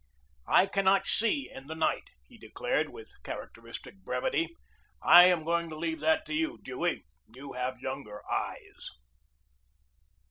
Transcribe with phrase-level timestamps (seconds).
[0.47, 4.55] "I cannot see in the night," he declared, with characteristic brevity.
[5.03, 7.05] "I am going to leave that to you, Dewey.
[7.35, 8.89] You have younger eyes."